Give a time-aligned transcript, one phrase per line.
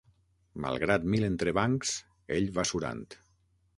[0.63, 1.93] Malgrat mil entrebancs,
[2.39, 3.05] ell va surant.